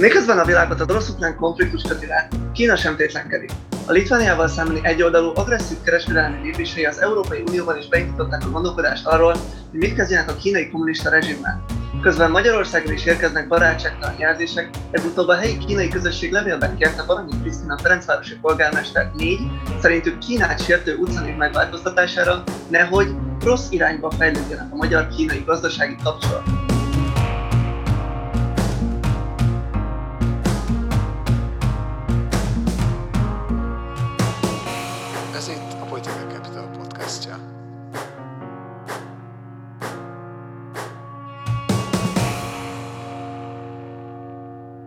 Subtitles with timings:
[0.00, 3.50] Miközben a világot a orosz-ukrán konfliktus köti rá, Kína sem tétlenkedik.
[3.86, 9.32] A Litvániával szembeni egyoldalú agresszív kereskedelmi lépései az Európai Unióban is beindították a gondolkodást arról,
[9.70, 11.64] hogy mit kezdjenek a kínai kommunista rezsimmel.
[12.02, 17.78] Közben Magyarországra is érkeznek barátságtalan jelzések, legutóbb a helyi kínai közösség levélben kérte Baranyi Krisztina
[17.78, 19.40] Ferencvárosi polgármester négy,
[19.80, 23.08] szerintük Kínát sértő utcanév megváltoztatására, nehogy
[23.44, 26.65] rossz irányba fejlődjenek a magyar-kínai gazdasági kapcsolatok.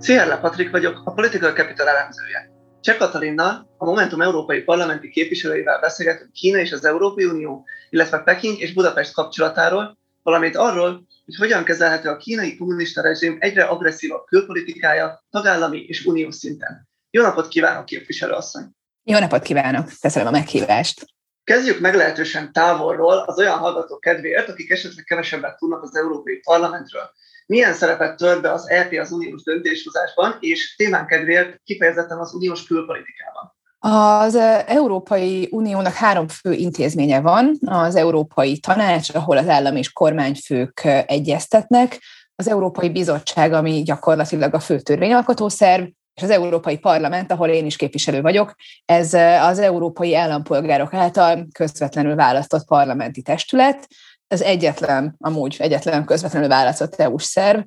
[0.09, 2.51] Szierle Patrik vagyok, a Political Capital elemzője.
[2.81, 8.59] Cseh Katalinnal, a Momentum európai parlamenti képviselőivel beszélgetünk Kína és az Európai Unió, illetve Peking
[8.59, 15.23] és Budapest kapcsolatáról, valamint arról, hogy hogyan kezelhető a kínai kommunista rezsim egyre agresszívabb külpolitikája
[15.29, 16.89] tagállami és uniós szinten.
[17.11, 18.63] Jó napot kívánok, képviselőasszony!
[19.03, 19.89] Jó napot kívánok!
[20.01, 21.05] Köszönöm a meghívást!
[21.43, 27.11] Kezdjük meglehetősen távolról az olyan hallgatók kedvéért, akik esetleg kevesebbet tudnak az Európai Parlamentről
[27.49, 32.65] milyen szerepet tölt be az EP az uniós döntéshozásban, és témán kedvéért kifejezetten az uniós
[32.65, 33.57] külpolitikában?
[33.79, 34.35] Az
[34.67, 41.99] Európai Uniónak három fő intézménye van, az Európai Tanács, ahol az állam és kormányfők egyeztetnek,
[42.35, 47.65] az Európai Bizottság, ami gyakorlatilag a fő törvényalkotó szerv, és az Európai Parlament, ahol én
[47.65, 53.87] is képviselő vagyok, ez az európai állampolgárok által közvetlenül választott parlamenti testület,
[54.29, 57.59] ez egyetlen, amúgy egyetlen közvetlenül választott EU-s szerv,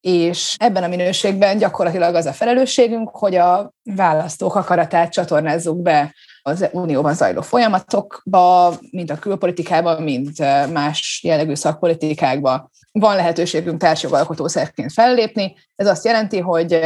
[0.00, 6.68] és ebben a minőségben gyakorlatilag az a felelősségünk, hogy a választók akaratát csatornázzuk be az
[6.72, 10.38] unióban zajló folyamatokba, mind a külpolitikában, mind
[10.72, 12.70] más jellegű szakpolitikákba.
[12.92, 15.56] Van lehetőségünk társjogalkotószerként fellépni.
[15.76, 16.80] Ez azt jelenti, hogy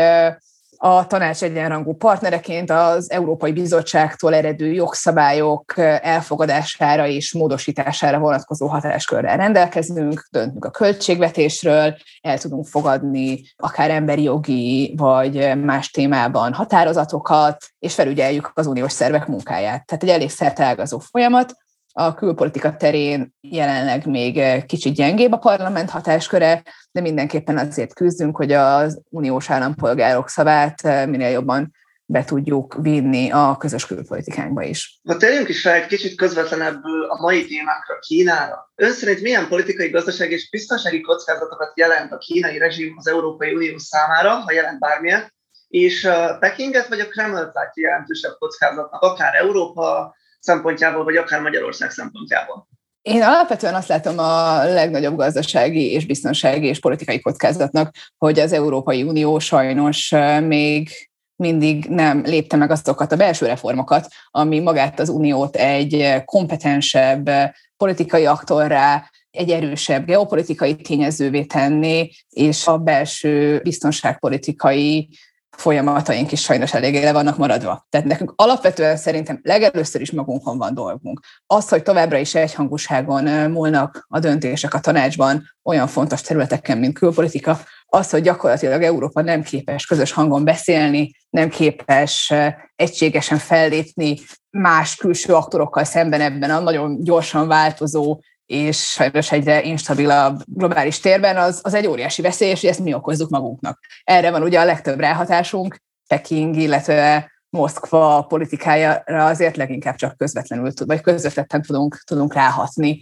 [0.85, 10.27] a tanács egyenrangú partnereként az Európai Bizottságtól eredő jogszabályok elfogadására és módosítására vonatkozó hatáskörrel rendelkezünk,
[10.31, 18.51] döntünk a költségvetésről, el tudunk fogadni akár emberi jogi vagy más témában határozatokat, és felügyeljük
[18.55, 19.87] az uniós szervek munkáját.
[19.87, 21.53] Tehát egy elég szerteágazó folyamat,
[21.93, 28.37] a külpolitika terén jelenleg még eh, kicsit gyengébb a parlament hatásköre, de mindenképpen azért küzdünk,
[28.37, 31.73] hogy az uniós állampolgárok szavát eh, minél jobban
[32.05, 35.01] be tudjuk vinni a közös külpolitikánkba is.
[35.09, 38.73] Ha térjünk is fel egy kicsit közvetlenebbül a mai témánkra, Kínára.
[38.75, 43.79] Ön szerint milyen politikai, gazdasági és biztonsági kockázatokat jelent a kínai rezsim az Európai Unió
[43.79, 45.33] számára, ha jelent bármilyen,
[45.69, 51.91] és eh, Pekinget vagy a Kremlt látja jelentősebb kockázatnak, akár Európa, szempontjából, vagy akár Magyarország
[51.91, 52.69] szempontjából?
[53.03, 59.03] Én alapvetően azt látom a legnagyobb gazdasági és biztonsági és politikai kockázatnak, hogy az Európai
[59.03, 60.91] Unió sajnos még
[61.37, 67.31] mindig nem lépte meg azokat a belső reformokat, ami magát az uniót egy kompetensebb
[67.77, 75.09] politikai aktorrá, egy erősebb geopolitikai tényezővé tenni, és a belső biztonságpolitikai
[75.57, 77.87] folyamataink is sajnos eléggé le vannak maradva.
[77.91, 81.21] Tehát nekünk alapvetően szerintem legelőször is magunkon van dolgunk.
[81.47, 87.59] Az, hogy továbbra is egyhangúságon múlnak a döntések a tanácsban olyan fontos területeken, mint külpolitika,
[87.87, 92.33] az, hogy gyakorlatilag Európa nem képes közös hangon beszélni, nem képes
[92.77, 94.19] egységesen fellépni
[94.51, 101.37] más külső aktorokkal szemben ebben a nagyon gyorsan változó és sajnos egyre instabilabb globális térben,
[101.37, 103.79] az, az egy óriási veszély, és ezt mi okozzuk magunknak.
[104.05, 105.77] Erre van ugye a legtöbb ráhatásunk,
[106.07, 113.01] Peking, illetve Moszkva politikájára azért leginkább csak közvetlenül vagy közvetetten tudunk, tudunk ráhatni.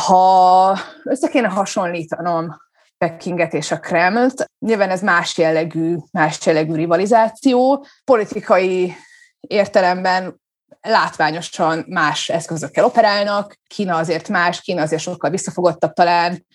[0.00, 2.56] Ha össze kéne hasonlítanom
[2.98, 7.86] Pekinget és a Kremlt, nyilván ez más jellegű, más jellegű rivalizáció.
[8.04, 8.94] Politikai
[9.40, 10.41] értelemben
[10.82, 16.46] látványosan más eszközökkel operálnak, Kína azért más, Kína azért sokkal visszafogottabb talán,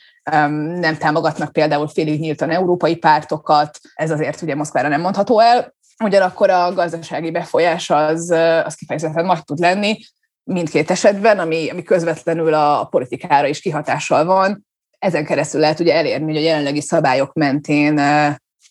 [0.80, 6.50] nem támogatnak például félig nyíltan európai pártokat, ez azért ugye Moszkvára nem mondható el, ugyanakkor
[6.50, 8.30] a gazdasági befolyás az,
[8.64, 10.00] az kifejezetten nagy tud lenni,
[10.44, 14.66] mindkét esetben, ami, ami közvetlenül a politikára is kihatással van.
[15.00, 18.02] Ezen keresztül lehet ugye elérni, hogy a jelenlegi szabályok mentén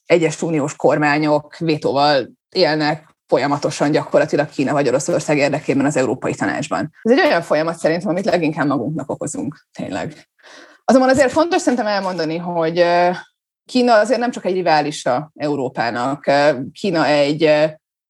[0.06, 6.90] egyes uniós kormányok vétóval élnek folyamatosan gyakorlatilag Kína vagy Oroszország érdekében az Európai Tanácsban.
[7.02, 10.28] Ez egy olyan folyamat szerintem, amit leginkább magunknak okozunk, tényleg.
[10.84, 12.84] Azonban azért fontos szerintem elmondani, hogy
[13.64, 16.30] Kína azért nem csak egy riválisa Európának.
[16.72, 17.50] Kína egy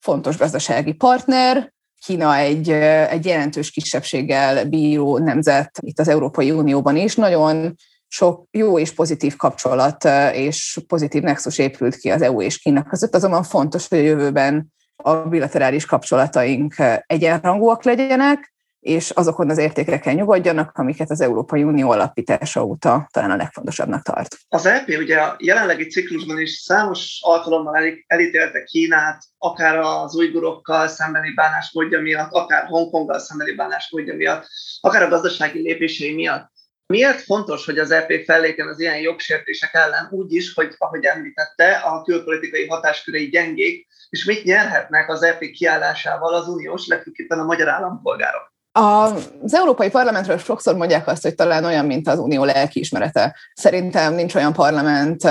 [0.01, 1.73] fontos gazdasági partner,
[2.05, 2.71] Kína egy,
[3.11, 7.15] egy jelentős kisebbséggel bíró nemzet itt az Európai Unióban is.
[7.15, 7.75] Nagyon
[8.09, 13.15] sok jó és pozitív kapcsolat és pozitív nexus épült ki az EU és Kína között,
[13.15, 14.75] azonban fontos, hogy a jövőben
[15.07, 16.75] a bilaterális kapcsolataink
[17.07, 23.37] egyenrangúak legyenek, és azokon az értékeken nyugodjanak, amiket az Európai Unió alapítása óta talán a
[23.37, 24.37] legfontosabbnak tart.
[24.49, 27.75] Az EP ugye a jelenlegi ciklusban is számos alkalommal
[28.07, 34.47] elítélte Kínát, akár az ujgurokkal szembeni bánásmódja miatt, akár Hongkonggal szembeni bánásmódja miatt,
[34.81, 36.55] akár a gazdasági lépései miatt.
[36.87, 41.73] Miért fontos, hogy az EP fellépjen az ilyen jogsértések ellen úgy is, hogy ahogy említette,
[41.73, 47.69] a külpolitikai hatáskörei gyengék, és mit nyerhetnek az EP kiállásával az uniós, legfőképpen a magyar
[47.69, 48.55] állampolgárok?
[48.73, 53.37] Az Európai Parlamentről sokszor mondják azt, hogy talán olyan, mint az unió lelkiismerete.
[53.55, 55.25] Szerintem nincs olyan parlament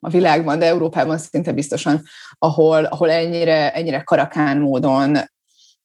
[0.00, 2.02] a világban, de Európában szinte biztosan,
[2.38, 5.18] ahol, ahol ennyire, ennyire karakán módon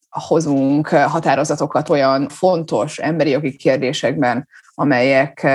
[0.10, 5.48] hozunk határozatokat olyan fontos emberi jogi kérdésekben, amelyek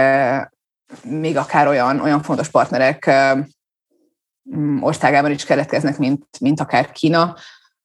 [1.03, 3.11] még akár olyan, olyan fontos partnerek
[4.81, 7.37] országában is keletkeznek, mint, mint akár Kína,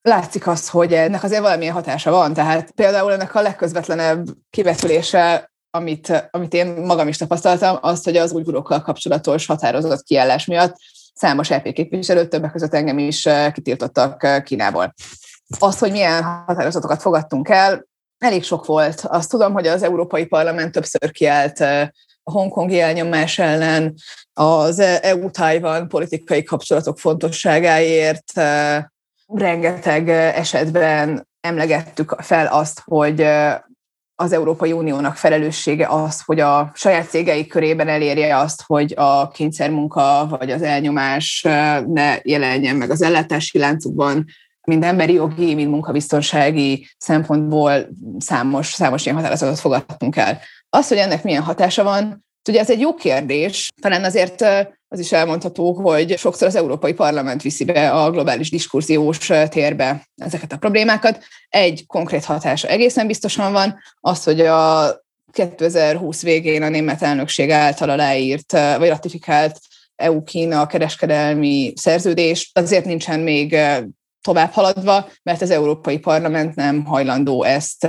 [0.01, 2.33] látszik az, hogy ennek azért valamilyen hatása van.
[2.33, 8.31] Tehát például ennek a legközvetlenebb kivetülése, amit, amit én magam is tapasztaltam, az, hogy az
[8.31, 10.75] újgurokkal kapcsolatos határozott kiállás miatt
[11.13, 14.93] számos EP képviselőt, többek között engem is eh, kitiltottak eh, Kínából.
[15.59, 17.85] Az, hogy milyen határozatokat fogadtunk el,
[18.17, 19.01] elég sok volt.
[19.07, 21.87] Azt tudom, hogy az Európai Parlament többször kiállt eh,
[22.23, 23.93] a hongkongi elnyomás ellen,
[24.33, 28.31] az EU-Taiwan politikai kapcsolatok fontosságáért,
[29.25, 33.27] rengeteg esetben emlegettük fel azt, hogy
[34.15, 40.27] az Európai Uniónak felelőssége az, hogy a saját cégei körében elérje azt, hogy a kényszermunka
[40.29, 41.41] vagy az elnyomás
[41.87, 44.25] ne jelenjen meg az ellátási láncukban,
[44.71, 47.87] mind emberi jogi, mind munkabiztonsági szempontból
[48.19, 50.39] számos, számos ilyen határozatot fogadtunk el.
[50.69, 54.41] Az, hogy ennek milyen hatása van, ugye ez egy jó kérdés, talán azért
[54.87, 59.17] az is elmondható, hogy sokszor az Európai Parlament viszi be a globális diskurziós
[59.49, 61.23] térbe ezeket a problémákat.
[61.49, 64.91] Egy konkrét hatása egészen biztosan van, az, hogy a
[65.31, 69.59] 2020 végén a német elnökség által aláírt vagy ratifikált
[69.95, 73.57] EU-Kína kereskedelmi szerződés azért nincsen még
[74.21, 77.87] tovább haladva, mert az Európai Parlament nem hajlandó ezt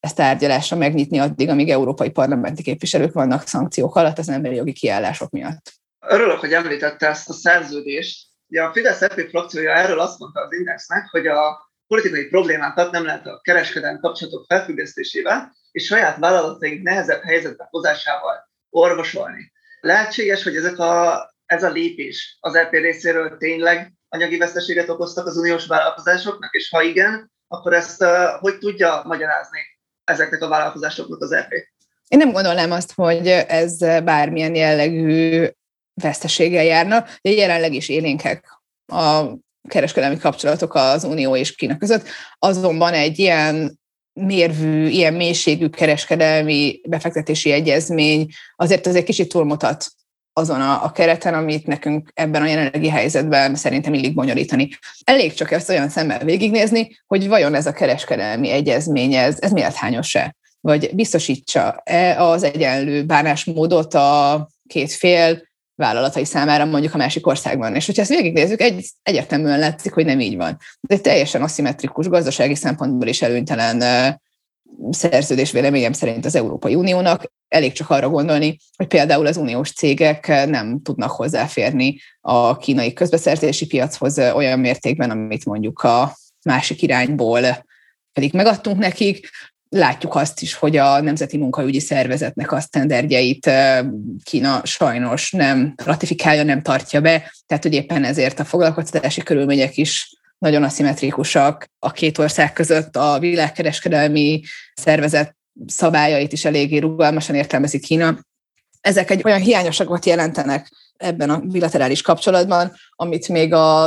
[0.00, 5.30] ezt tárgyalásra megnyitni addig, amíg európai parlamenti képviselők vannak szankciók alatt az emberi jogi kiállások
[5.30, 5.72] miatt.
[6.06, 8.26] Örülök, hogy említette ezt a szerződést.
[8.48, 13.04] Ugye a Fidesz EP frakciója erről azt mondta az Indexnek, hogy a politikai problémákat nem
[13.04, 19.52] lehet a kereskedelmi kapcsolatok felfüggesztésével és saját vállalataink nehezebb helyzetbe hozásával orvosolni.
[19.80, 25.36] Lehetséges, hogy ezek a, ez a lépés az EP részéről tényleg anyagi veszteséget okoztak az
[25.36, 28.08] uniós vállalkozásoknak, és ha igen, akkor ezt uh,
[28.40, 29.60] hogy tudja magyarázni
[30.04, 31.52] ezeknek a vállalkozásoknak az EP?
[32.08, 35.46] Én nem gondolnám azt, hogy ez bármilyen jellegű
[35.94, 39.24] veszteséggel járna, de jelenleg is élénkek a
[39.68, 42.06] kereskedelmi kapcsolatok az Unió és Kína között,
[42.38, 43.78] azonban egy ilyen
[44.12, 49.86] mérvű, ilyen mélységű kereskedelmi befektetési egyezmény azért azért kicsit túlmutat
[50.38, 54.68] azon a, a kereten, amit nekünk ebben a jelenlegi helyzetben szerintem illik bonyolítani.
[55.04, 60.36] Elég csak ezt olyan szemmel végignézni, hogy vajon ez a kereskedelmi egyezmény, ez, ez méltányos-e?
[60.60, 67.74] Vagy biztosítsa-e az egyenlő bánásmódot a két fél vállalatai számára mondjuk a másik országban.
[67.74, 70.56] És hogyha ezt végignézzük, egy, egyértelműen látszik, hogy nem így van.
[70.86, 73.78] Egy teljesen aszimmetrikus, gazdasági szempontból is előnytelen
[74.90, 77.32] szerződés véleményem szerint az Európai Uniónak.
[77.48, 83.66] Elég csak arra gondolni, hogy például az uniós cégek nem tudnak hozzáférni a kínai közbeszerzési
[83.66, 87.40] piachoz olyan mértékben, amit mondjuk a másik irányból
[88.12, 89.30] pedig megadtunk nekik.
[89.70, 93.50] Látjuk azt is, hogy a Nemzeti Munkaügyi Szervezetnek a sztenderdjeit
[94.24, 100.16] Kína sajnos nem ratifikálja, nem tartja be, tehát hogy éppen ezért a foglalkoztatási körülmények is
[100.38, 104.42] nagyon aszimmetrikusak a két ország között, a világkereskedelmi
[104.74, 108.18] szervezet szabályait is eléggé rugalmasan értelmezik Kína.
[108.80, 113.86] Ezek egy olyan hiányosságot jelentenek ebben a bilaterális kapcsolatban, amit még a,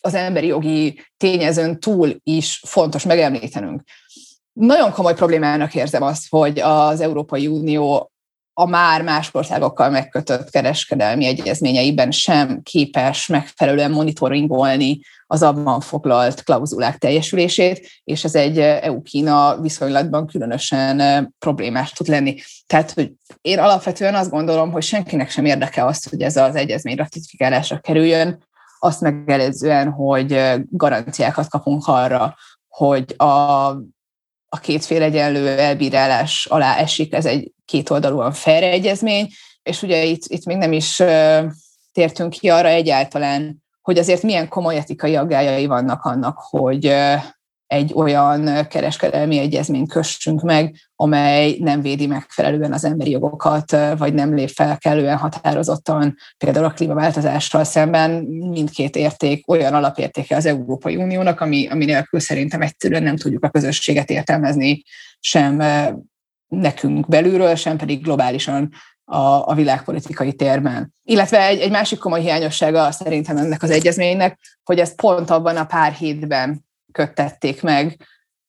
[0.00, 3.82] az emberi jogi tényezőn túl is fontos megemlítenünk.
[4.52, 8.10] Nagyon komoly problémának érzem azt, hogy az Európai Unió
[8.58, 16.98] a már más országokkal megkötött kereskedelmi egyezményeiben sem képes megfelelően monitoringolni az abban foglalt klauzulák
[16.98, 22.36] teljesülését, és ez egy EU-Kína viszonylatban különösen problémás tud lenni.
[22.66, 26.96] Tehát, hogy én alapvetően azt gondolom, hogy senkinek sem érdeke azt, hogy ez az egyezmény
[26.96, 28.44] ratifikálásra kerüljön,
[28.78, 32.36] azt megelőzően, hogy garanciákat kapunk arra,
[32.68, 33.70] hogy a
[34.56, 39.28] a két fél egyenlő elbírálás alá esik, ez egy kétoldalúan fair egyezmény,
[39.62, 41.02] és ugye itt, itt még nem is
[41.92, 46.94] tértünk ki arra egyáltalán, hogy azért milyen komoly etikai aggájai vannak annak, hogy
[47.66, 54.34] egy olyan kereskedelmi egyezményt kössünk meg, amely nem védi megfelelően az emberi jogokat, vagy nem
[54.34, 61.40] lép fel kellően határozottan, például a klímaváltozással szemben mindkét érték olyan alapértéke az Európai Uniónak,
[61.40, 64.82] ami, ami nélkül szerintem egyszerűen nem tudjuk a közösséget értelmezni
[65.20, 65.62] sem
[66.48, 68.72] nekünk belülről, sem pedig globálisan
[69.04, 70.94] a, a világpolitikai térben.
[71.02, 75.64] Illetve egy, egy másik komoly hiányossága szerintem ennek az egyezménynek, hogy ezt pont abban a
[75.64, 76.65] pár hétben
[76.96, 77.96] köttették meg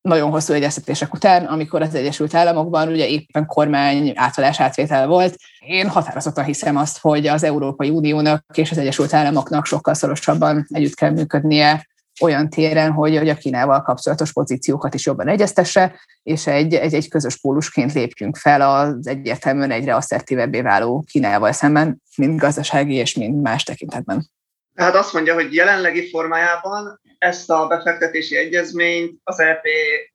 [0.02, 5.36] nagyon hosszú egyeztetések után, amikor az Egyesült Államokban ugye éppen kormány átadás átvétel volt.
[5.60, 10.96] Én határozottan hiszem azt, hogy az Európai Uniónak és az Egyesült Államoknak sokkal szorosabban együtt
[10.96, 11.88] kell működnie
[12.22, 17.10] olyan téren, hogy, hogy a Kínával kapcsolatos pozíciókat is jobban egyeztesse, és egy, egy, egy
[17.10, 23.42] közös pólusként lépjünk fel az egyértelműen egyre asszertívebbé váló Kínával szemben, mind gazdasági és mind
[23.42, 24.30] más tekintetben.
[24.76, 29.64] Tehát azt mondja, hogy jelenlegi formájában ezt a befektetési egyezményt az EP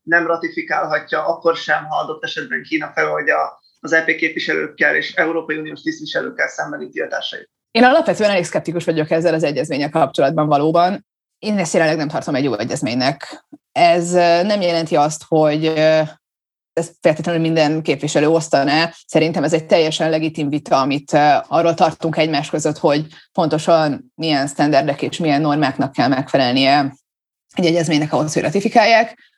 [0.02, 5.82] nem ratifikálhatja, akkor sem, ha adott esetben Kína feloldja az EP képviselőkkel és Európai Uniós
[5.82, 7.50] tisztviselőkkel szembeni tiltásait.
[7.71, 11.06] Én alapvetően elég szkeptikus vagyok ezzel az egyezménnyel kapcsolatban valóban.
[11.38, 13.44] Én ezt jelenleg nem tartom egy jó egyezménynek.
[13.73, 14.11] Ez
[14.47, 15.73] nem jelenti azt, hogy
[16.72, 18.94] ezt feltétlenül minden képviselő osztaná.
[19.06, 21.12] Szerintem ez egy teljesen legitim vita, amit
[21.48, 26.94] arról tartunk egymás között, hogy pontosan milyen sztenderdek és milyen normáknak kell megfelelnie
[27.54, 29.30] egy egyezménynek ahhoz, hogy ratifikálják.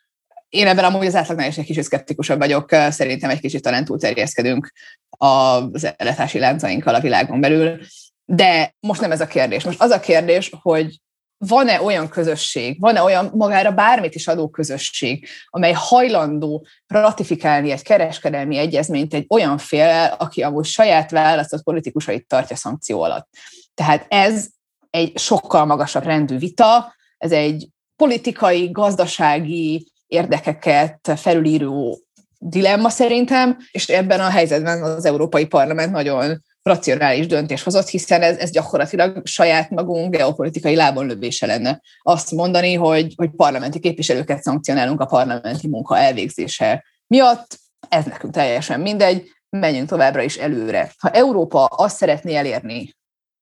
[0.49, 4.71] Én ebben amúgy az átlagnál is egy kicsit szkeptikusabb vagyok, szerintem egy kicsit talán túlterjeszkedünk
[5.09, 7.79] az ellátási láncainkkal a világon belül,
[8.25, 9.63] de most nem ez a kérdés.
[9.63, 10.99] Most az a kérdés, hogy
[11.37, 18.57] van-e olyan közösség, van-e olyan magára bármit is adó közösség, amely hajlandó ratifikálni egy kereskedelmi
[18.57, 23.27] egyezményt egy olyan fél, aki amúgy saját választott politikusait tartja szankció alatt.
[23.73, 24.47] Tehát ez
[24.89, 31.99] egy sokkal magasabb rendű vita, ez egy politikai, gazdasági érdekeket felülíró
[32.37, 38.37] dilemma szerintem, és ebben a helyzetben az Európai Parlament nagyon racionális döntés hozott, hiszen ez,
[38.37, 41.81] ez gyakorlatilag saját magunk geopolitikai lábonlövése lenne.
[42.01, 48.79] Azt mondani, hogy, hogy parlamenti képviselőket szankcionálunk a parlamenti munka elvégzése miatt, ez nekünk teljesen
[48.79, 50.91] mindegy, menjünk továbbra is előre.
[50.97, 52.95] Ha Európa azt szeretné elérni,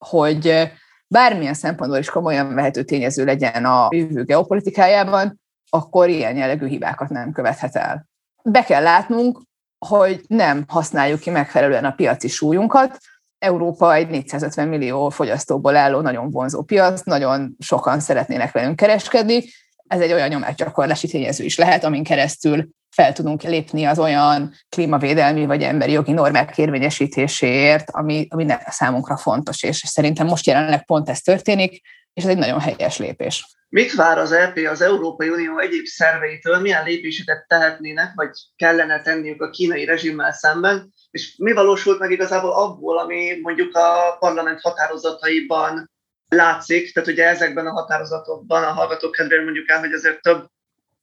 [0.06, 0.72] hogy
[1.08, 5.40] bármilyen szempontból is komolyan vehető tényező legyen a jövő geopolitikájában,
[5.70, 8.06] akkor ilyen jellegű hibákat nem követhet el.
[8.44, 9.42] Be kell látnunk,
[9.86, 12.98] hogy nem használjuk ki megfelelően a piaci súlyunkat,
[13.44, 19.44] Európa egy 450 millió fogyasztóból álló nagyon vonzó piac, nagyon sokan szeretnének velünk kereskedni.
[19.88, 25.46] Ez egy olyan nyomásgyakorlási tényező is lehet, amin keresztül fel tudunk lépni az olyan klímavédelmi
[25.46, 31.22] vagy emberi jogi normák érvényesítéséért, ami, ami számunkra fontos, és szerintem most jelenleg pont ez
[31.22, 31.82] történik,
[32.14, 33.46] és ez egy nagyon helyes lépés.
[33.70, 39.42] Mit vár az EP az Európai Unió egyéb szerveitől, milyen lépéseket tehetnének, vagy kellene tenniük
[39.42, 45.92] a kínai rezsimmel szemben, és mi valósult meg igazából abból, ami mondjuk a parlament határozataiban
[46.28, 50.46] látszik, tehát ugye ezekben a határozatokban a hallgatók kedvéért mondjuk el, hogy azért több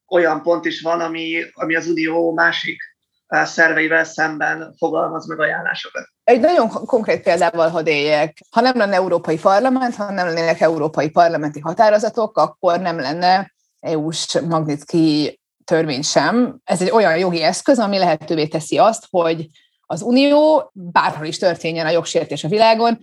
[0.09, 2.83] olyan pont is van, ami, ami az Unió másik
[3.27, 6.09] eh, szerveivel szemben fogalmaz meg ajánlásokat.
[6.25, 8.39] Egy nagyon konkrét példával hadd éljek.
[8.51, 14.41] Ha nem lenne Európai Parlament, ha nem lennének Európai Parlamenti határozatok, akkor nem lenne EU-s
[14.41, 16.61] Magnitsky törvény sem.
[16.65, 19.47] Ez egy olyan jogi eszköz, ami lehetővé teszi azt, hogy
[19.93, 22.99] az Unió, bárhol is történjen a jogsértés a világon,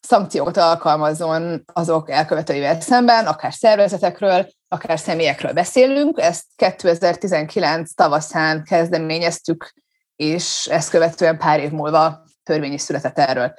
[0.00, 6.20] szankciót alkalmazzon azok elkövetőivel szemben, akár szervezetekről, akár személyekről beszélünk.
[6.20, 9.72] Ezt 2019 tavaszán kezdeményeztük,
[10.16, 13.54] és ezt követően pár év múlva törvény is született erről.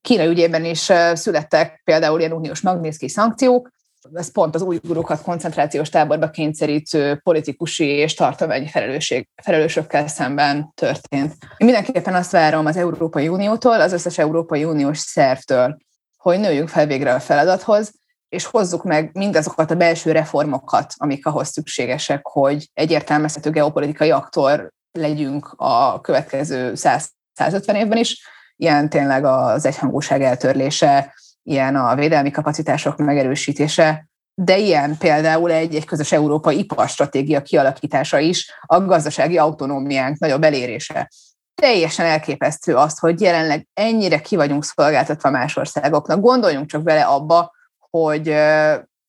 [0.00, 3.70] Kína ügyében is születtek például ilyen uniós magnézki szankciók,
[4.12, 11.36] ez pont az újgurokat koncentrációs táborba kényszerítő politikusi és tartományi felelősség, felelősökkel szemben történt.
[11.40, 15.76] Én mindenképpen azt várom az Európai Uniótól, az összes Európai Uniós szervtől,
[16.16, 17.92] hogy nőjünk fel végre a feladathoz,
[18.28, 24.72] és hozzuk meg mindazokat a belső reformokat, amik ahhoz szükségesek, hogy egy értelmezhető geopolitikai aktor
[24.92, 32.96] legyünk a következő 100-150 évben is, ilyen tényleg az egyhangúság eltörlése, ilyen a védelmi kapacitások
[32.96, 40.42] megerősítése, de ilyen például egy, egy közös európai iparstratégia kialakítása is, a gazdasági autonómiánk nagyobb
[40.42, 41.10] elérése.
[41.54, 46.20] Teljesen elképesztő az, hogy jelenleg ennyire ki vagyunk szolgáltatva más országoknak.
[46.20, 47.52] Gondoljunk csak bele abba,
[47.90, 48.28] hogy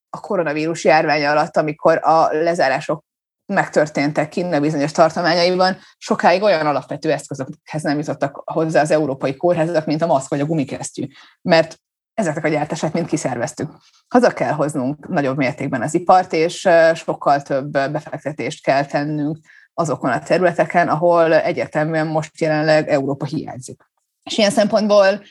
[0.10, 3.04] a koronavírus járvány alatt, amikor a lezárások
[3.46, 10.02] megtörténtek Kína bizonyos tartományaiban, sokáig olyan alapvető eszközökhez nem jutottak hozzá az európai kórházak, mint
[10.02, 11.08] a maszk vagy a gumikesztyű,
[11.42, 11.78] mert
[12.14, 13.72] ezeknek a gyártását mind kiszerveztük.
[14.08, 19.38] Haza kell hoznunk nagyobb mértékben az ipart, és sokkal több befektetést kell tennünk
[19.74, 23.82] azokon a területeken, ahol egyértelműen most jelenleg Európa hiányzik.
[24.24, 25.24] És ilyen szempontból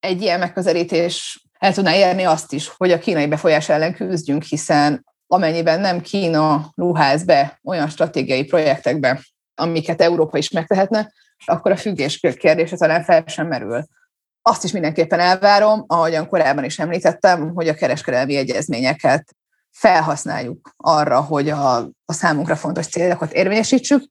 [0.00, 5.04] egy ilyen megközelítés el tudná érni azt is, hogy a kínai befolyás ellen küzdjünk, hiszen
[5.26, 9.20] amennyiben nem Kína ruház be olyan stratégiai projektekbe,
[9.54, 11.12] amiket Európa is megtehetne,
[11.44, 13.84] akkor a függés kérdése talán fel sem merül.
[14.42, 19.36] Azt is mindenképpen elvárom, ahogyan korábban is említettem, hogy a kereskedelmi egyezményeket
[19.70, 24.02] felhasználjuk arra, hogy a, a számunkra fontos célokat érvényesítsük,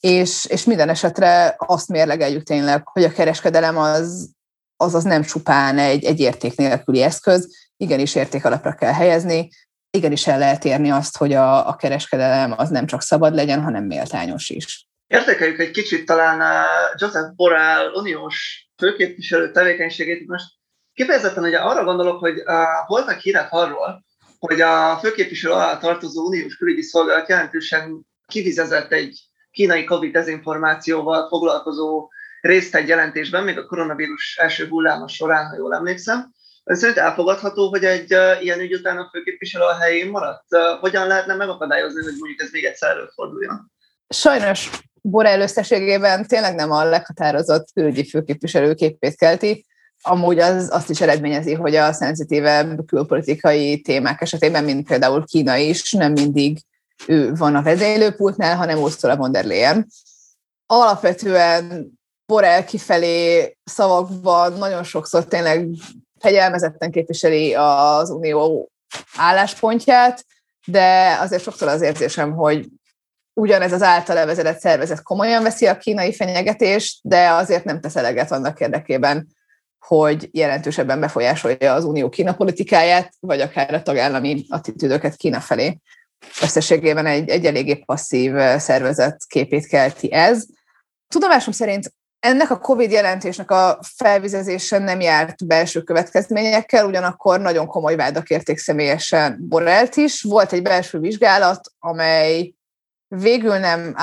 [0.00, 4.30] és, és minden esetre azt mérlegeljük tényleg, hogy a kereskedelem az,
[4.76, 9.48] az, az nem csupán egy, egy érték nélküli eszköz, igenis értékalapra kell helyezni,
[9.90, 13.84] igenis el lehet érni azt, hogy a, a kereskedelem az nem csak szabad legyen, hanem
[13.84, 14.88] méltányos is.
[15.06, 16.64] Értékeljük egy kicsit talán a
[16.96, 20.26] Joseph Borrell uniós főképviselő tevékenységét.
[20.26, 20.46] Most
[20.94, 24.04] kifejezetten ugye arra gondolok, hogy uh, voltak hírek arról,
[24.38, 32.08] hogy a főképviselő alá tartozó uniós külügyi szolgálat jelentősen kivizezett egy kínai COVID dezinformációval foglalkozó
[32.40, 36.34] részt egy jelentésben, még a koronavírus első hulláma során, ha jól emlékszem.
[36.64, 40.44] Szerint elfogadható, hogy egy uh, ilyen ügy után a főképviselő a helyén maradt?
[40.50, 43.72] Uh, hogyan lehetne megakadályozni, hogy mondjuk ez még egyszer előforduljon?
[44.08, 44.70] Sajnos
[45.10, 49.66] Borrell összességében tényleg nem a leghatározott külügyi főképviselő képét kelti,
[50.02, 55.92] amúgy az azt is eredményezi, hogy a szenzitívebb külpolitikai témák esetében, mint például Kína is,
[55.92, 56.58] nem mindig
[57.06, 59.86] ő van a vezénylőpultnál, hanem Ursula von der Leyen.
[60.66, 61.92] Alapvetően
[62.26, 65.68] Borrell kifelé szavakban nagyon sokszor tényleg
[66.20, 68.70] fegyelmezetten képviseli az unió
[69.16, 70.24] álláspontját,
[70.66, 72.66] de azért sokszor az érzésem, hogy
[73.40, 78.32] ugyanez az által vezetett szervezet komolyan veszi a kínai fenyegetést, de azért nem tesz eleget
[78.32, 79.26] annak érdekében,
[79.78, 85.78] hogy jelentősebben befolyásolja az unió Kína politikáját, vagy akár a tagállami attitűdöket Kína felé.
[86.42, 90.44] Összességében egy, egy eléggé passzív szervezet képét kelti ez.
[91.08, 97.96] Tudomásom szerint ennek a COVID jelentésnek a felvizezése nem járt belső következményekkel, ugyanakkor nagyon komoly
[97.96, 100.22] vádak érték személyesen Borrelt is.
[100.22, 102.54] Volt egy belső vizsgálat, amely
[103.08, 103.94] végül nem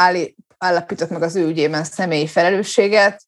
[0.57, 3.21] állapított meg az ő ügyében személyi felelősséget.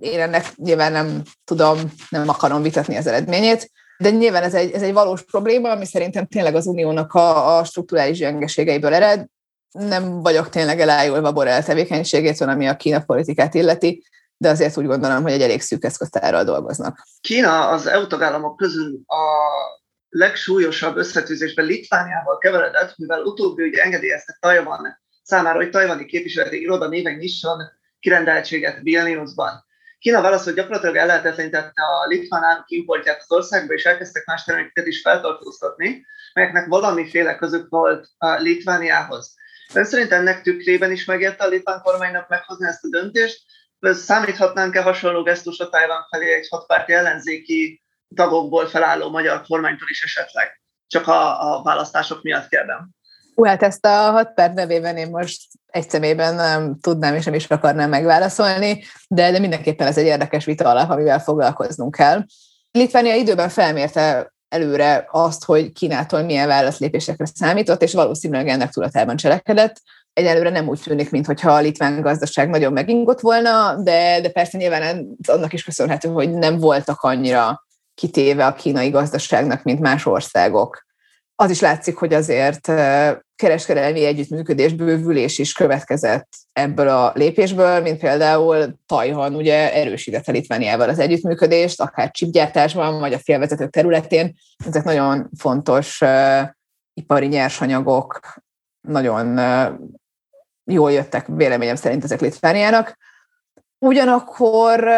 [0.00, 4.82] Én ennek nyilván nem tudom, nem akarom vitatni az eredményét, de nyilván ez egy, ez
[4.82, 9.26] egy valós probléma, ami szerintem tényleg az uniónak a, a strukturális gyengeségeiből ered.
[9.70, 14.04] Nem vagyok tényleg elájulva Borrell tevékenységétől, ami a Kína politikát illeti,
[14.36, 17.06] de azért úgy gondolom, hogy egy elég szűk eszköztárral dolgoznak.
[17.20, 19.22] Kína az EU tagállamok közül a
[20.08, 27.14] legsúlyosabb összetűzésben Litvániával keveredett, mivel utóbbi ugye engedélyezte Tajvan számára, hogy tajvani képviseleti iroda néven
[27.14, 27.62] nyisson
[28.00, 29.64] kirendeltséget Vilniusban.
[29.98, 34.86] Kína válasz, hogy gyakorlatilag ellehetetlenítette a litván áruk importját az országba, és elkezdtek más termékeket
[34.86, 39.34] is feltartóztatni, melyeknek valamiféle közük volt a Litvániához.
[39.74, 43.42] Ön szerint ennek tükrében is megérte a litván kormánynak meghozni ezt a döntést,
[43.92, 47.82] Számíthatnánk-e hasonló gesztusra Tájván felé egy hatpárti ellenzéki
[48.14, 50.62] tagokból felálló magyar kormánytól is esetleg?
[50.86, 52.90] Csak a, a választások miatt kérdem.
[53.34, 57.34] Hú, hát ezt a hat perc nevében én most egy szemében nem tudnám és nem
[57.34, 62.24] is akarnám megválaszolni, de, de mindenképpen ez egy érdekes vita alap, amivel foglalkoznunk kell.
[62.70, 69.82] Litvánia időben felmérte előre azt, hogy Kínától milyen válaszlépésekre számított, és valószínűleg ennek tudatában cselekedett
[70.14, 75.16] egyelőre nem úgy tűnik, mintha a litván gazdaság nagyon megingott volna, de, de persze nyilván
[75.28, 80.86] annak is köszönhető, hogy nem voltak annyira kitéve a kínai gazdaságnak, mint más országok.
[81.36, 82.72] Az is látszik, hogy azért
[83.36, 90.98] kereskedelmi együttműködés, bővülés is következett ebből a lépésből, mint például Tajhan ugye erősítette Litvániával az
[90.98, 94.34] együttműködést, akár csipgyártásban, vagy a félvezetők területén.
[94.66, 96.00] Ezek nagyon fontos
[96.94, 98.34] ipari nyersanyagok,
[98.88, 99.38] nagyon
[100.64, 102.98] jól jöttek véleményem szerint ezek Litvániának.
[103.78, 104.88] Ugyanakkor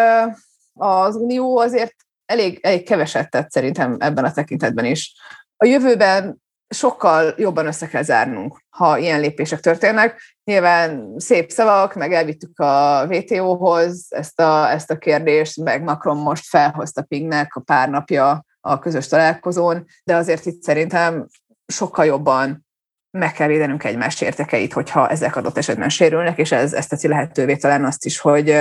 [0.75, 1.95] az Unió azért
[2.27, 5.15] elég, elég keveset tett szerintem ebben a tekintetben is.
[5.57, 10.21] A jövőben sokkal jobban össze kell zárnunk, ha ilyen lépések történnek.
[10.45, 16.47] Nyilván szép szavak, meg elvittük a WTO-hoz ezt a, ezt a kérdést, meg Macron most
[16.47, 21.27] felhozta Pingnek a pár napja a közös találkozón, de azért itt szerintem
[21.67, 22.67] sokkal jobban
[23.11, 27.57] meg kell védenünk egymás értekeit, hogyha ezek adott esetben sérülnek, és ez, ezt teszi lehetővé
[27.57, 28.59] talán azt is, hogy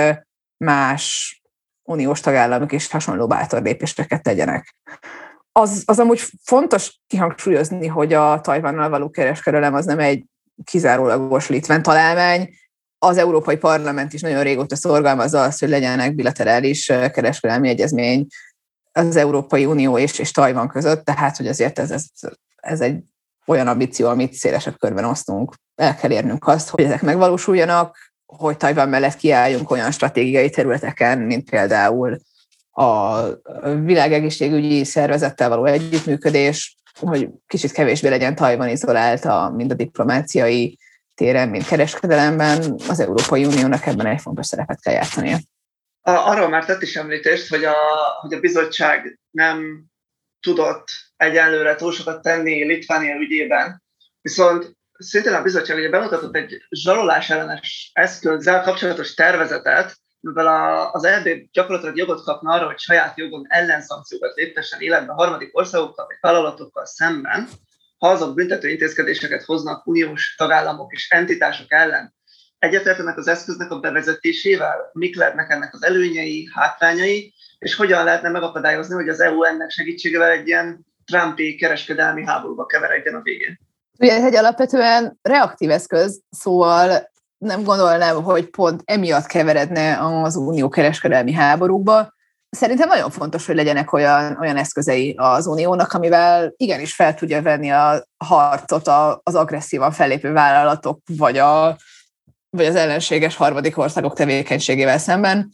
[0.64, 1.36] más
[1.82, 4.74] uniós tagállamok is hasonló bátor lépéseket tegyenek.
[5.58, 10.24] Az, az amúgy fontos kihangsúlyozni, hogy a Tajvannal való kereskedelem az nem egy
[10.64, 12.48] kizárólagos litván találmány.
[12.98, 18.26] Az Európai Parlament is nagyon régóta szorgalmazza azt, hogy legyenek bilaterális kereskedelmi egyezmény
[18.92, 22.04] az Európai Unió és, és Tajvan között, tehát hogy azért ez, ez,
[22.56, 23.02] ez egy
[23.46, 25.54] olyan ambíció, amit szélesebb körben osztunk.
[25.74, 31.50] El kell érnünk azt, hogy ezek megvalósuljanak, hogy Tajvan mellett kiálljunk olyan stratégiai területeken, mint
[31.50, 32.18] például
[32.76, 33.22] a
[33.84, 40.78] világegészségügyi szervezettel való együttműködés, hogy kicsit kevésbé legyen Tajvan izolálta, mind a diplomáciai
[41.14, 45.36] téren, mint kereskedelemben, az Európai Uniónak ebben egy fontos szerepet kell játszania.
[46.02, 47.76] Arról már tett is említést, hogy a,
[48.20, 49.84] hogy a bizottság nem
[50.40, 50.84] tudott
[51.16, 53.82] egyelőre túl sokat tenni Litvánia ügyében,
[54.20, 61.04] viszont szintén a bizottság ugye bemutatott egy zsarolás ellenes eszközzel kapcsolatos tervezetet, mivel a, az
[61.04, 66.86] EB gyakorlatilag jogot kapna arra, hogy saját jogon ellenszankciókat léptessen életbe harmadik országokkal vagy vállalatokkal
[66.86, 67.48] szemben,
[67.98, 72.14] ha azok büntető intézkedéseket hoznak uniós tagállamok és entitások ellen.
[72.58, 74.90] Egyetértenek az eszköznek a bevezetésével?
[74.92, 80.30] Mik lehetnek ennek az előnyei, hátrányai, és hogyan lehetne megakadályozni, hogy az EU ennek segítségével
[80.30, 83.58] egy ilyen Trumpi kereskedelmi háborúba keveredjen a végén?
[83.98, 90.68] Ugye ez egy alapvetően reaktív eszköz, szóval nem gondolnám, hogy pont emiatt keveredne az unió
[90.68, 92.14] kereskedelmi háborúba.
[92.48, 97.70] Szerintem nagyon fontos, hogy legyenek olyan, olyan eszközei az uniónak, amivel igenis fel tudja venni
[97.70, 98.88] a harcot
[99.22, 101.76] az agresszívan fellépő vállalatok, vagy, a,
[102.50, 105.50] vagy az ellenséges harmadik országok tevékenységével szemben.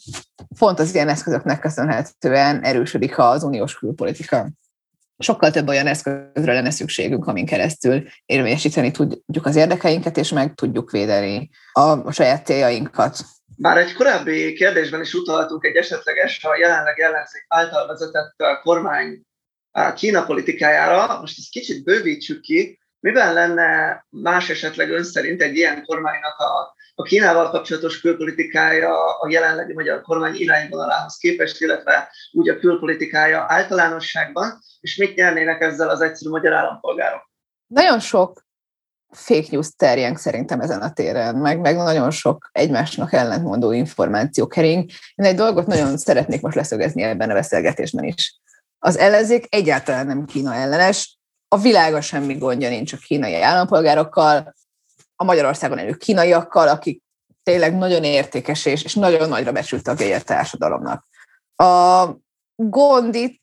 [0.58, 4.48] Pont az ilyen eszközöknek köszönhetően erősödik az uniós külpolitika
[5.22, 10.90] sokkal több olyan eszközre lenne szükségünk, amin keresztül érvényesíteni tudjuk az érdekeinket, és meg tudjuk
[10.90, 13.18] védeni a saját céljainkat.
[13.56, 19.22] Már egy korábbi kérdésben is utaltunk egy esetleges, a jelenleg ellenzék által vezetett kormány
[19.94, 21.20] Kína politikájára.
[21.20, 22.80] Most ezt kicsit bővítsük ki.
[23.00, 29.28] Miben lenne más esetleg ön szerint egy ilyen kormánynak a, a Kínával kapcsolatos külpolitikája a
[29.30, 36.00] jelenlegi magyar kormány irányvonalához képest, illetve úgy a külpolitikája általánosságban, és mit nyernének ezzel az
[36.00, 37.30] egyszerű magyar állampolgárok?
[37.66, 38.44] Nagyon sok
[39.10, 44.90] fake news terjeng szerintem ezen a téren, meg, meg nagyon sok egymásnak ellentmondó információ kering.
[45.14, 48.40] Én egy dolgot nagyon szeretnék most leszögezni ebben a beszélgetésben is.
[48.78, 54.54] Az ellenzék egyáltalán nem Kína ellenes, a világon semmi gondja nincs a kínai állampolgárokkal,
[55.22, 57.02] a Magyarországon élő kínaiakkal, akik
[57.42, 61.06] tényleg nagyon értékes és, és nagyon nagyra becsült tagjai a társadalomnak.
[61.56, 62.06] A
[62.56, 63.40] gond itt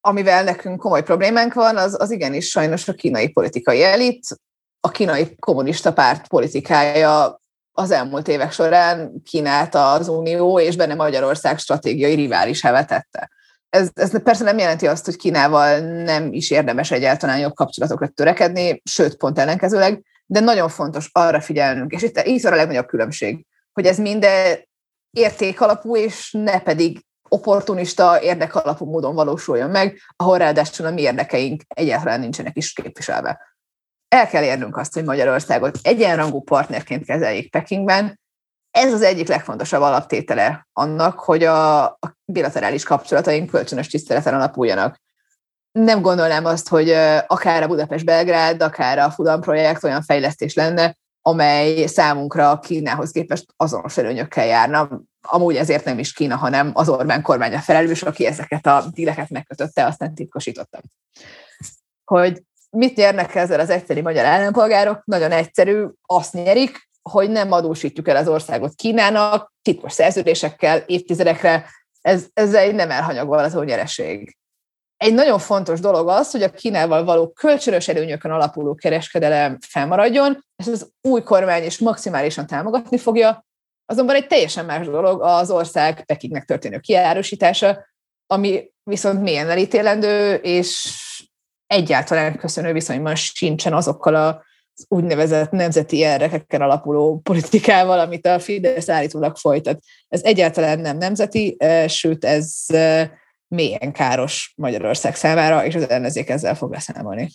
[0.00, 4.26] amivel nekünk komoly problémánk van, az, az igenis sajnos a kínai politikai elit,
[4.80, 7.40] a kínai kommunista párt politikája
[7.72, 13.30] az elmúlt évek során Kínát az Unió és benne Magyarország stratégiai riválisává tette.
[13.68, 18.82] Ez, ez persze nem jelenti azt, hogy Kínával nem is érdemes egyáltalán jobb kapcsolatokra törekedni,
[18.84, 23.86] sőt, pont ellenkezőleg, de nagyon fontos arra figyelnünk, és itt így a legnagyobb különbség, hogy
[23.86, 24.58] ez minden
[25.10, 32.20] értékalapú, és ne pedig opportunista, érdekalapú módon valósuljon meg, ahol ráadásul a mi érdekeink egyáltalán
[32.20, 33.40] nincsenek is képviselve.
[34.08, 38.20] El kell érnünk azt, hogy Magyarországot egyenrangú partnerként kezeljék Pekingben.
[38.70, 45.00] Ez az egyik legfontosabb alaptétele annak, hogy a, a bilaterális kapcsolataink kölcsönös tiszteleten alapuljanak.
[45.76, 46.90] Nem gondolnám azt, hogy
[47.26, 53.96] akár a Budapest-Belgrád, akár a Fudan projekt olyan fejlesztés lenne, amely számunkra Kínához képest azonos
[53.96, 54.88] előnyökkel járna
[55.28, 59.84] amúgy ezért nem is Kína, hanem az Orbán kormánya felelős, aki ezeket a díleket megkötötte,
[59.84, 60.80] aztán titkosítottam.
[62.04, 65.02] Hogy mit nyernek ezzel az egyszerű magyar állampolgárok?
[65.04, 72.26] Nagyon egyszerű, azt nyerik, hogy nem adósítjuk el az országot Kínának, titkos szerződésekkel, évtizedekre, ez,
[72.34, 74.36] ez egy nem elhanyagolható nyereség.
[74.96, 80.68] Egy nagyon fontos dolog az, hogy a Kínával való kölcsönös előnyökön alapuló kereskedelem felmaradjon, ezt
[80.68, 83.46] az új kormány is maximálisan támogatni fogja,
[83.88, 87.86] Azonban egy teljesen más dolog az ország Pekingnek történő kiárusítása,
[88.26, 90.94] ami viszont milyen elítélendő, és
[91.66, 94.44] egyáltalán köszönő viszonyban sincsen azokkal a
[94.78, 99.80] az úgynevezett nemzeti érdekekkel alapuló politikával, amit a Fidesz állítólag folytat.
[100.08, 103.10] Ez egyáltalán nem nemzeti, eh, sőt ez eh,
[103.48, 107.30] mélyen káros Magyarország számára, és az ellenzék ezzel fog leszámolni.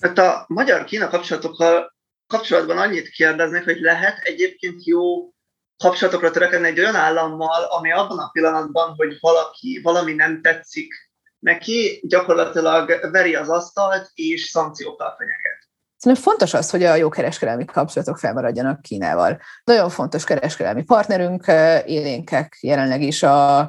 [0.00, 1.94] Hát a magyar-kína kapcsolatokkal
[2.26, 5.32] kapcsolatban annyit kérdeznek, hogy lehet egyébként jó
[5.76, 10.94] kapcsolatokra törekedni egy olyan állammal, ami abban a pillanatban, hogy valaki, valami nem tetszik
[11.38, 15.68] neki, gyakorlatilag veri az asztalt és szankciókkal fenyeget.
[15.96, 19.40] Szerintem fontos az, hogy a jó kereskedelmi kapcsolatok felmaradjanak Kínával.
[19.64, 21.46] Nagyon fontos kereskedelmi partnerünk,
[21.84, 23.60] élénkek jelenleg is a,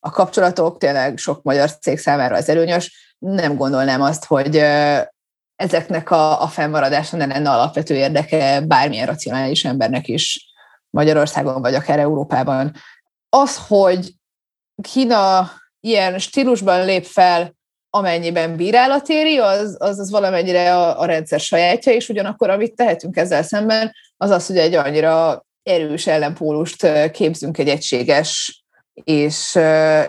[0.00, 3.14] a kapcsolatok, tényleg sok magyar cég számára az előnyös.
[3.18, 4.56] Nem gondolnám azt, hogy
[5.56, 10.52] ezeknek a, a fennmaradása ne lenne alapvető érdeke bármilyen racionális embernek is
[10.90, 12.74] Magyarországon, vagy akár Európában.
[13.28, 14.14] Az, hogy
[14.82, 17.54] Kína ilyen stílusban lép fel,
[17.90, 23.16] amennyiben bírálat éri, az, az, az valamennyire a, a rendszer sajátja, és ugyanakkor amit tehetünk
[23.16, 28.59] ezzel szemben, az az, hogy egy annyira erős ellenpólust képzünk egy egységes
[29.04, 29.58] és,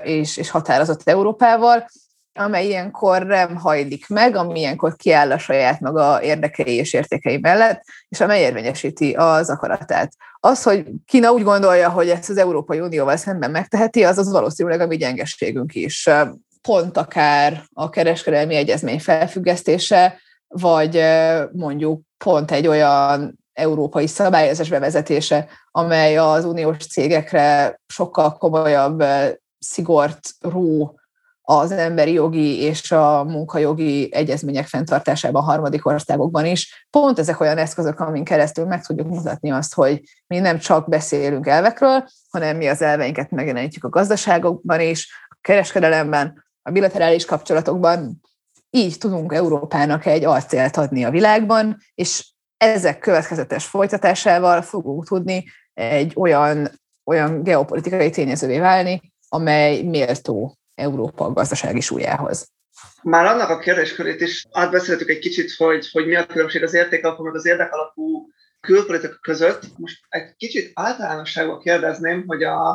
[0.03, 1.85] és, és határozott Európával,
[2.33, 7.83] amely ilyenkor nem hajlik meg, ami ilyenkor kiáll a saját maga érdekei és értékei mellett,
[8.09, 10.13] és amely érvényesíti az akaratát.
[10.39, 14.79] Az, hogy Kína úgy gondolja, hogy ezt az Európai Unióval szemben megteheti, az az valószínűleg
[14.81, 16.09] a mi gyengességünk is.
[16.61, 21.03] Pont akár a kereskedelmi egyezmény felfüggesztése, vagy
[21.51, 29.03] mondjuk pont egy olyan európai szabályozás bevezetése, amely az uniós cégekre sokkal komolyabb
[29.59, 30.95] szigort ró
[31.41, 36.87] az emberi jogi és a munkajogi egyezmények fenntartásában harmadik országokban is.
[36.89, 41.47] Pont ezek olyan eszközök, amin keresztül meg tudjuk mutatni azt, hogy mi nem csak beszélünk
[41.47, 48.21] elvekről, hanem mi az elveinket megjelenítjük a gazdaságokban is, a kereskedelemben, a bilaterális kapcsolatokban.
[48.69, 52.30] Így tudunk Európának egy arcélt adni a világban, és
[52.61, 56.69] ezek következetes folytatásával fogunk tudni egy olyan,
[57.05, 62.49] olyan geopolitikai tényezővé válni, amely méltó Európa gazdasági súlyához.
[63.03, 67.23] Már annak a kérdéskörét is átbeszéltük egy kicsit, hogy, hogy mi a különbség az értékalapú
[67.23, 68.27] meg az érdekalapú
[68.59, 69.61] külpolitika között.
[69.77, 72.69] Most egy kicsit általánosságban kérdezném, hogy a,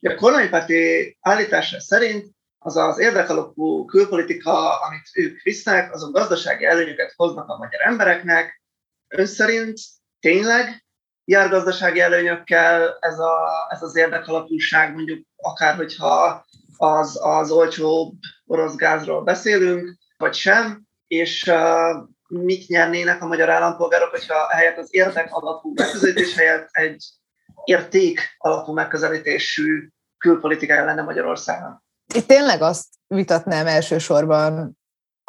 [0.00, 2.26] a kormánypárti állítása szerint
[2.58, 8.59] az az érdekalapú külpolitika, amit ők visznek, azok gazdasági előnyöket hoznak a magyar embereknek.
[9.16, 9.78] Ön szerint
[10.20, 10.84] tényleg
[11.24, 11.52] jár
[11.98, 16.44] előnyökkel ez, a, ez az érdekalapúság, mondjuk akár hogyha
[16.76, 18.12] az, az olcsóbb
[18.46, 24.88] orosz gázról beszélünk, vagy sem, és uh, mit nyernének a magyar állampolgárok, hogyha helyett az
[24.90, 27.04] érdek alapú megközelítés helyett egy
[27.64, 31.82] érték alapú megközelítésű külpolitikája lenne Magyarországon.
[32.14, 34.79] Itt tényleg azt vitatnám elsősorban,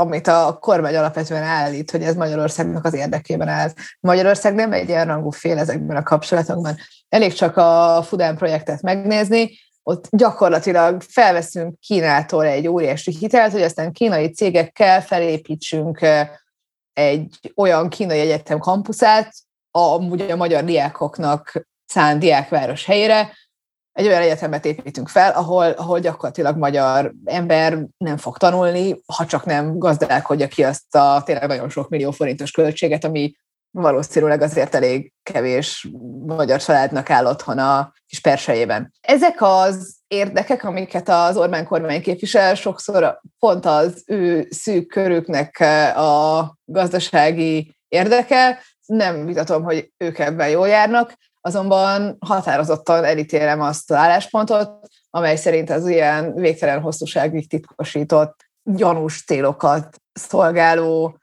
[0.02, 3.70] amit a kormány alapvetően állít, hogy ez Magyarországnak az érdekében áll.
[4.00, 6.76] Magyarország nem egy rangú fél ezekben a kapcsolatokban.
[7.10, 9.50] Elég csak a Fudán projektet megnézni,
[9.84, 16.00] ott gyakorlatilag felveszünk Kínától egy óriási hitelt, hogy aztán kínai cégekkel felépítsünk
[16.94, 19.34] egy olyan kínai egyetem kampuszát,
[19.72, 23.34] amúgy a magyar diákoknak szánt diákváros helyére,
[23.94, 29.46] egy olyan egyetemet építünk fel, ahol, ahol gyakorlatilag magyar ember nem fog tanulni, ha csak
[29.46, 33.34] nem gazdálkodja ki azt a tényleg nagyon sok millió forintos költséget, ami
[33.72, 35.90] valószínűleg azért elég kevés
[36.26, 38.94] magyar családnak áll otthon a kis persejében.
[39.02, 45.60] Ezek az érdekek, amiket az Orbán kormány képvisel, sokszor pont az ő szűk körüknek
[45.96, 53.98] a gazdasági érdeke, nem vitatom, hogy ők ebben jól járnak, azonban határozottan elítélem azt az
[53.98, 61.18] álláspontot, amely szerint az ilyen végtelen hosszúságig titkosított, gyanús célokat szolgáló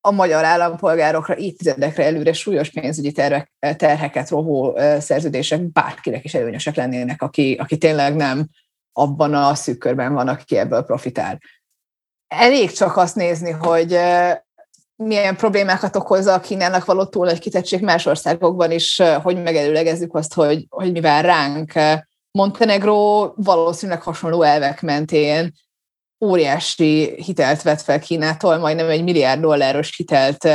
[0.00, 7.22] a magyar állampolgárokra évtizedekre előre súlyos pénzügyi tervek, terheket rovó szerződések bárkinek is előnyösek lennének,
[7.22, 8.48] aki, aki tényleg nem
[8.92, 11.40] abban a szűk körben van, aki ebből profitál.
[12.28, 13.98] Elég csak azt nézni, hogy
[14.96, 20.34] milyen problémákat okozza a Kínának való túl egy kitettség más országokban is, hogy megelőlegezzük azt,
[20.34, 21.72] hogy, hogy mivel ránk
[22.30, 25.52] Montenegro valószínűleg hasonló elvek mentén
[26.24, 30.48] óriási hitelt vett fel Kínától, majdnem egy milliárd dolláros hitelt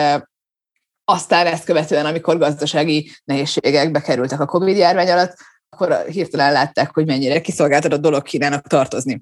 [1.04, 5.36] aztán ezt követően, amikor gazdasági nehézségekbe kerültek a Covid járvány alatt,
[5.70, 9.22] akkor hirtelen látták, hogy mennyire kiszolgáltatott dolog Kínának tartozni.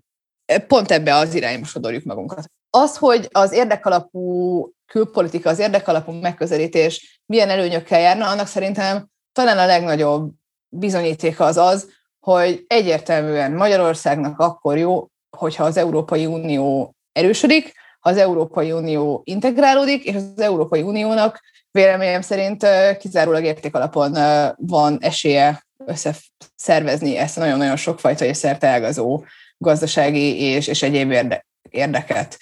[0.67, 2.45] Pont ebbe az irányba sodorjuk magunkat.
[2.69, 9.65] Az, hogy az érdekalapú külpolitika, az érdekalapú megközelítés milyen előnyökkel járna, annak szerintem talán a
[9.65, 10.31] legnagyobb
[10.69, 15.07] bizonyítéka az az, hogy egyértelműen Magyarországnak akkor jó,
[15.38, 22.21] hogyha az Európai Unió erősödik, ha az Európai Unió integrálódik, és az Európai Uniónak véleményem
[22.21, 22.65] szerint
[22.97, 24.17] kizárólag értékalapon
[24.57, 29.23] van esélye összeszervezni ezt a nagyon-nagyon sokfajta és szerteágazó
[29.57, 32.37] gazdasági és, és egyéb érde, érdeket.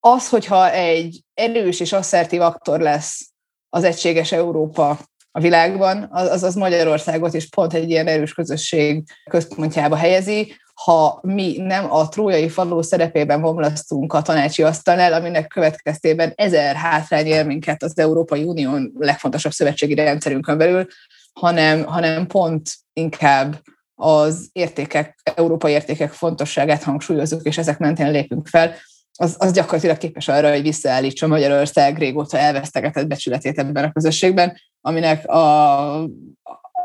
[0.00, 3.30] Az, hogyha egy erős és asszertív aktor lesz
[3.68, 4.98] az egységes Európa
[5.30, 11.56] a világban, az, az Magyarországot is pont egy ilyen erős közösség központjába helyezi, ha mi
[11.58, 17.82] nem a trójai faló szerepében bomlasztunk a tanácsi asztalnál, aminek következtében ezer hátrány ér minket
[17.82, 20.86] az Európai Unión legfontosabb szövetségi rendszerünkön belül,
[21.32, 23.62] hanem, hanem pont inkább
[24.02, 28.74] az értékek, európai értékek fontosságát hangsúlyozunk, és ezek mentén lépünk fel,
[29.18, 35.28] az, az gyakorlatilag képes arra, hogy visszaállítsa Magyarország régóta elvesztegetett becsületét ebben a közösségben, aminek
[35.28, 36.08] a,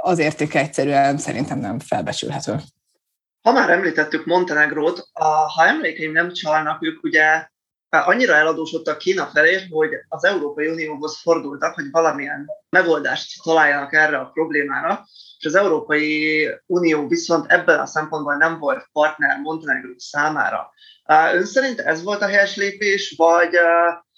[0.02, 2.56] az értéke egyszerűen szerintem nem felbecsülhető.
[3.42, 7.48] Ha már említettük Montenegrót, a, ha emlékeim nem csalnak, ők ugye
[7.90, 14.30] annyira eladósodtak Kína felé, hogy az Európai Unióhoz fordultak, hogy valamilyen megoldást találjanak erre a
[14.34, 15.06] problémára,
[15.38, 20.72] és az Európai Unió viszont ebben a szempontból nem volt partner Montenegró számára.
[21.34, 23.56] Ön szerint ez volt a helyes lépés, vagy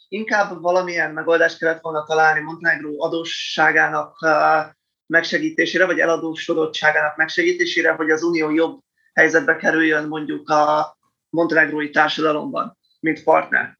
[0.07, 4.17] inkább valamilyen megoldást kellett volna találni Montenegró adósságának
[5.05, 8.79] megsegítésére, vagy eladósodottságának megsegítésére, hogy az Unió jobb
[9.13, 10.97] helyzetbe kerüljön mondjuk a
[11.29, 13.77] montenegrói társadalomban, mint partner?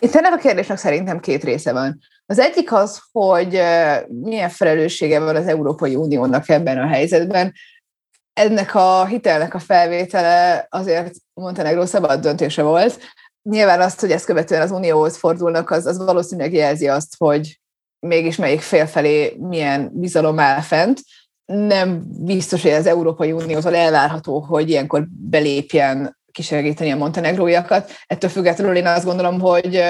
[0.00, 1.98] Itt ennek a kérdésnek szerintem két része van.
[2.26, 3.62] Az egyik az, hogy
[4.08, 7.52] milyen felelőssége van az Európai Uniónak ebben a helyzetben.
[8.32, 12.98] Ennek a hitelnek a felvétele azért Montenegro szabad döntése volt.
[13.42, 17.60] Nyilván azt, hogy ezt követően az Unióhoz fordulnak, az, az valószínűleg jelzi azt, hogy
[17.98, 21.00] mégis melyik fél felé milyen bizalom áll fent.
[21.44, 27.92] Nem biztos, hogy az Európai Uniótól elvárható, hogy ilyenkor belépjen kisegíteni a montenegróiakat.
[28.06, 29.82] Ettől függetlenül én azt gondolom, hogy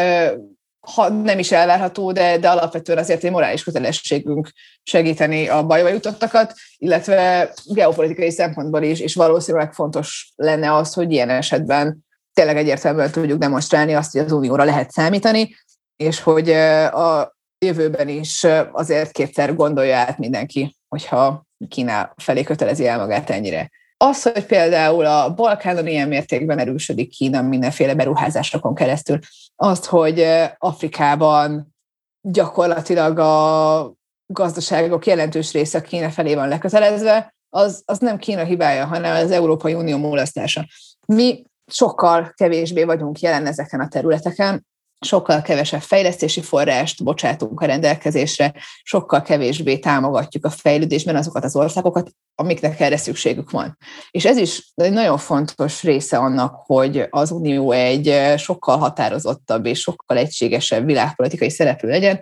[0.81, 4.51] ha nem is elvárható, de, de alapvetően azért egy morális kötelességünk
[4.83, 11.31] segíteni a bajba jutottakat, illetve geopolitikai szempontból is, és valószínűleg fontos lenne az, hogy ilyen
[11.31, 11.99] esetben
[12.33, 15.57] tényleg egyértelműen tudjuk demonstrálni azt, hogy az unióra lehet számítani,
[15.97, 22.99] és hogy a jövőben is azért kétszer gondolja át mindenki, hogyha Kína felé kötelezi el
[22.99, 23.71] magát ennyire.
[23.97, 29.19] Az, hogy például a Balkánon ilyen mértékben erősödik Kína mindenféle beruházásokon keresztül,
[29.57, 30.27] az, hogy
[30.59, 31.75] Afrikában
[32.21, 33.93] gyakorlatilag a
[34.27, 39.75] gazdaságok jelentős része Kína felé van leközelezve, az, az nem Kína hibája, hanem az Európai
[39.75, 40.67] Unió mulasztása.
[41.07, 44.67] Mi sokkal kevésbé vagyunk jelen ezeken a területeken,
[45.01, 52.11] sokkal kevesebb fejlesztési forrást bocsátunk a rendelkezésre, sokkal kevésbé támogatjuk a fejlődésben azokat az országokat,
[52.35, 53.79] amiknek erre szükségük van.
[54.11, 59.81] És ez is egy nagyon fontos része annak, hogy az Unió egy sokkal határozottabb és
[59.81, 62.21] sokkal egységesebb világpolitikai szereplő legyen,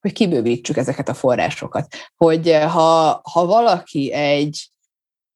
[0.00, 1.86] hogy kibővítsük ezeket a forrásokat.
[2.16, 4.70] Hogy ha, ha valaki egy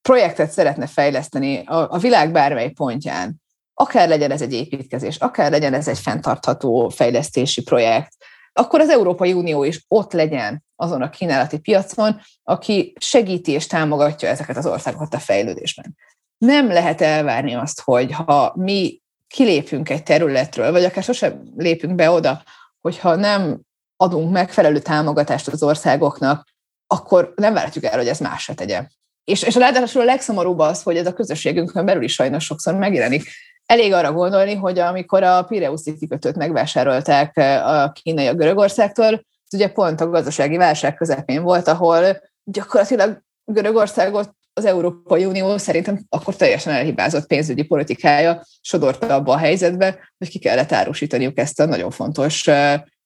[0.03, 3.40] projektet szeretne fejleszteni a, a világ bármely pontján,
[3.81, 8.13] akár legyen ez egy építkezés, akár legyen ez egy fenntartható fejlesztési projekt,
[8.53, 14.29] akkor az Európai Unió is ott legyen azon a kínálati piacon, aki segíti és támogatja
[14.29, 15.97] ezeket az országokat a fejlődésben.
[16.39, 22.11] Nem lehet elvárni azt, hogy ha mi kilépünk egy területről, vagy akár sosem lépünk be
[22.11, 22.43] oda,
[22.81, 23.61] hogyha nem
[23.97, 26.49] adunk megfelelő támogatást az országoknak,
[26.87, 28.87] akkor nem várhatjuk el, hogy ez más se tegye.
[29.25, 32.75] És, és a ráadásul a legszomorúbb az, hogy ez a közösségünkön belül is sajnos sokszor
[32.75, 33.31] megjelenik.
[33.71, 39.69] Elég arra gondolni, hogy amikor a Pireuszi kikötőt megvásárolták a kínai a Görögországtól, ez ugye
[39.69, 46.73] pont a gazdasági válság közepén volt, ahol gyakorlatilag Görögországot az Európai Unió szerintem akkor teljesen
[46.73, 52.49] elhibázott pénzügyi politikája sodorta abba a helyzetbe, hogy ki kellett árusítaniuk ezt a nagyon fontos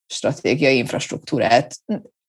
[0.07, 1.77] stratégiai infrastruktúrát.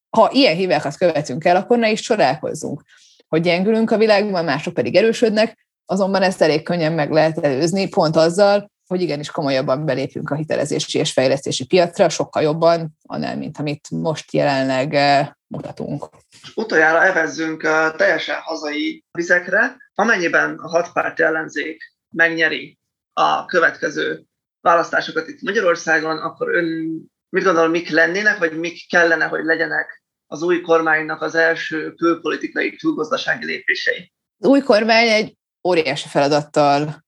[0.09, 2.83] Ha ilyen hibákat követünk el, akkor ne is csodálkozzunk,
[3.27, 8.15] hogy gyengülünk a világban, mások pedig erősödnek, azonban ezt elég könnyen meg lehet előzni, pont
[8.15, 13.89] azzal, hogy igenis komolyabban belépünk a hitelezési és fejlesztési piacra, sokkal jobban, annál, mint amit
[13.89, 16.09] most jelenleg eh, mutatunk.
[16.55, 19.77] Utoljára evezzünk eh, teljesen hazai vizekre.
[19.93, 22.77] Amennyiben a hatpárt ellenzék megnyeri
[23.13, 24.23] a következő
[24.61, 30.41] választásokat itt Magyarországon, akkor ön mit gondol, mik lennének, vagy mik kellene, hogy legyenek az
[30.41, 34.11] új kormánynak az első külpolitikai, külgazdasági lépései?
[34.37, 37.03] Az új kormány egy óriási feladattal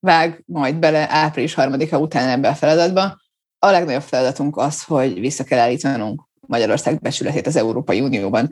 [0.00, 3.20] vág majd bele április harmadika után ebbe a feladatba.
[3.58, 8.50] A legnagyobb feladatunk az, hogy vissza kell állítanunk Magyarország becsületét az Európai Unióban,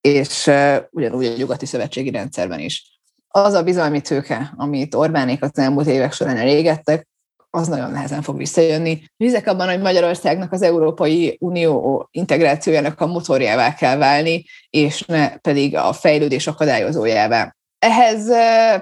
[0.00, 0.50] és
[0.90, 3.00] ugyanúgy a nyugati szövetségi rendszerben is.
[3.28, 7.08] Az a bizalmi tőke, amit Orbánék az elmúlt évek során elégettek,
[7.50, 9.02] az nagyon nehezen fog visszajönni.
[9.16, 15.76] Vizek abban, hogy Magyarországnak az Európai Unió integrációjának a motorjává kell válni, és ne pedig
[15.76, 17.54] a fejlődés akadályozójává.
[17.82, 18.26] Ehhez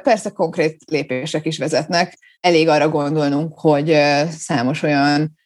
[0.02, 2.18] persze konkrét lépések is vezetnek.
[2.40, 3.96] Elég arra gondolnunk, hogy
[4.30, 5.38] számos olyan,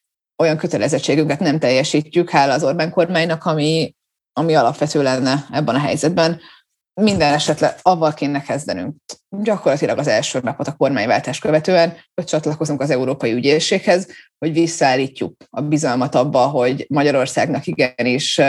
[0.43, 3.95] olyan kötelezettségünket nem teljesítjük, hála az Orbán kormánynak, ami,
[4.33, 6.41] ami alapvető lenne ebben a helyzetben.
[7.01, 8.97] Minden esetre avval kéne kezdenünk.
[9.29, 15.61] Gyakorlatilag az első napot a kormányváltás követően, hogy csatlakozunk az Európai Ügyészséghez, hogy visszaállítjuk a
[15.61, 18.41] bizalmat abba, hogy Magyarországnak igenis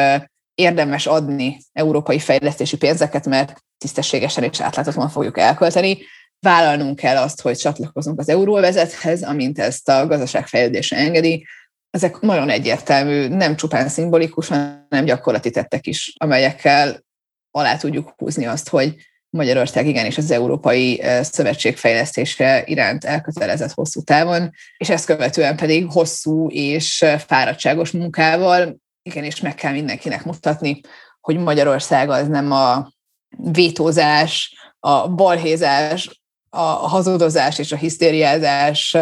[0.56, 5.98] érdemes adni európai fejlesztési pénzeket, mert tisztességesen és átláthatóan fogjuk elkölteni,
[6.40, 11.46] vállalnunk kell azt, hogy csatlakozunk az euróvezethez, amint ezt a gazdaságfejlődésre engedi.
[11.90, 17.04] Ezek nagyon egyértelmű, nem csupán szimbolikus, hanem gyakorlati tettek is, amelyekkel
[17.52, 18.96] alá tudjuk húzni azt, hogy
[19.30, 26.50] Magyarország igenis az Európai Szövetség fejlesztése iránt elkötelezett hosszú távon, és ezt követően pedig hosszú
[26.50, 30.82] és fáradtságos munkával igenis meg kell mindenkinek mutatni,
[31.22, 32.94] hogy Magyarország az nem a
[33.38, 38.98] vétózás, a balhézás, a hazudozás és a hisztériázás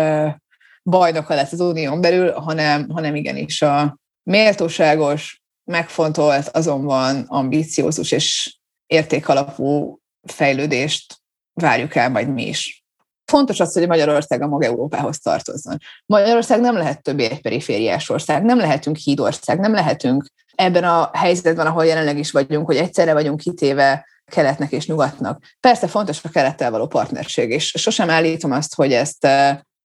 [0.84, 8.58] bajnoka lett az unión belül, hanem, hanem igenis a méltóságos, megfontolt, azonban ambiciózus és
[8.88, 11.16] értékalapú fejlődést
[11.54, 12.84] várjuk el majd mi is.
[13.26, 15.78] Fontos az, hogy Magyarország a maga Európához tartozzon.
[16.06, 20.26] Magyarország nem lehet többé egy perifériás ország, nem lehetünk hídország, nem lehetünk
[20.56, 25.44] ebben a helyzetben, ahol jelenleg is vagyunk, hogy egyszerre vagyunk kitéve keletnek és nyugatnak.
[25.60, 29.28] Persze fontos a kelettel való partnerség, és sosem állítom azt, hogy ezt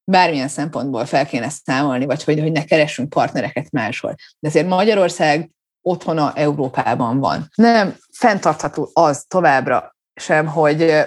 [0.05, 4.15] bármilyen szempontból fel kéne számolni, vagy hogy, hogy ne keressünk partnereket máshol.
[4.39, 5.51] De azért Magyarország
[5.83, 7.49] otthona Európában van.
[7.55, 11.07] Nem fenntartható az továbbra sem, hogy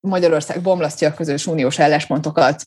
[0.00, 2.64] Magyarország bomlasztja a közös uniós álláspontokat,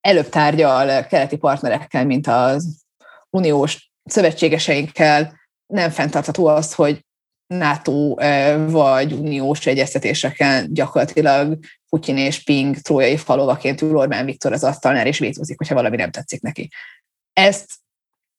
[0.00, 2.76] előbb tárgyal keleti partnerekkel, mint az
[3.30, 5.40] uniós szövetségeseinkkel.
[5.66, 7.04] Nem fenntartható az, hogy
[7.58, 8.14] NATO
[8.66, 15.18] vagy uniós egyeztetéseken gyakorlatilag Putyin és Ping trójai falovaként ül Orbán Viktor az asztalnál, és
[15.18, 16.70] vétózik, hogyha valami nem tetszik neki.
[17.32, 17.70] Ezt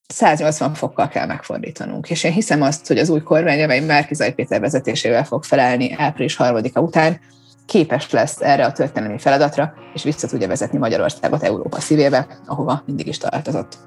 [0.08, 2.10] 180 fokkal kell megfordítanunk.
[2.10, 6.36] És én hiszem azt, hogy az új kormány, amely Márkizai Péter vezetésével fog felállni április
[6.36, 7.20] harmadika után,
[7.66, 13.08] képes lesz erre a történelmi feladatra, és vissza tudja vezetni Magyarországot Európa szívébe, ahova mindig
[13.08, 13.78] is tartozott.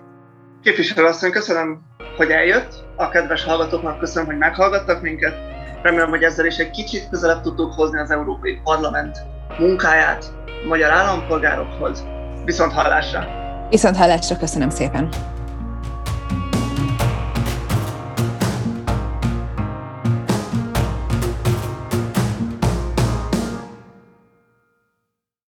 [0.62, 1.80] Képviselő asszony, köszönöm,
[2.16, 2.84] hogy eljött.
[2.96, 5.34] A kedves hallgatóknak köszönöm, hogy meghallgattak minket.
[5.82, 9.18] Remélem, hogy ezzel is egy kicsit közelebb tudtuk hozni az Európai Parlament
[9.58, 10.24] munkáját
[10.64, 12.04] a magyar állampolgárokhoz.
[12.44, 13.26] Viszont hallásra!
[13.70, 15.08] Viszont hallásra köszönöm szépen!